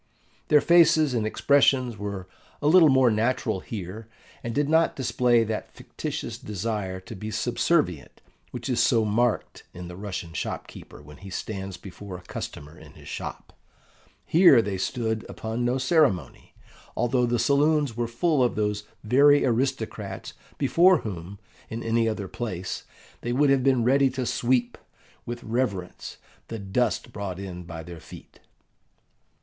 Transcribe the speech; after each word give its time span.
Their 0.47 0.61
faces 0.61 1.13
and 1.13 1.27
expressions 1.27 1.95
were 1.95 2.27
a 2.59 2.65
little 2.65 2.89
more 2.89 3.11
natural 3.11 3.59
here, 3.59 4.07
and 4.43 4.51
did 4.55 4.67
not 4.67 4.95
display 4.95 5.43
that 5.43 5.75
fictitious 5.75 6.39
desire 6.39 6.99
to 7.01 7.15
be 7.15 7.29
subservient 7.29 8.19
which 8.49 8.67
is 8.67 8.79
so 8.79 9.05
marked 9.05 9.61
in 9.75 9.89
the 9.89 9.95
Russian 9.95 10.33
shop 10.33 10.65
keeper 10.65 11.03
when 11.03 11.17
he 11.17 11.29
stands 11.29 11.77
before 11.77 12.17
a 12.17 12.23
customer 12.23 12.75
in 12.79 12.93
his 12.93 13.07
shop. 13.07 13.53
Here 14.25 14.59
they 14.59 14.79
stood 14.79 15.23
upon 15.29 15.63
no 15.63 15.77
ceremony, 15.77 16.55
although 16.97 17.27
the 17.27 17.37
saloons 17.37 17.95
were 17.95 18.07
full 18.07 18.41
of 18.43 18.55
those 18.55 18.85
very 19.03 19.45
aristocrats 19.45 20.33
before 20.57 21.01
whom, 21.01 21.37
in 21.69 21.83
any 21.83 22.09
other 22.09 22.27
place, 22.27 22.85
they 23.21 23.33
would 23.33 23.51
have 23.51 23.63
been 23.63 23.83
ready 23.83 24.09
to 24.09 24.25
sweep, 24.25 24.79
with 25.27 25.43
reverence, 25.43 26.17
the 26.47 26.57
dust 26.57 27.13
brought 27.13 27.37
in 27.37 27.61
by 27.65 27.83
their 27.83 27.99
feet. 27.99 28.39